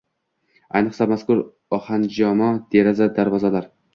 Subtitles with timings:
[0.79, 1.43] Ayniqsa, mazkur
[1.77, 3.71] ohanjoma deraza-darvozalar...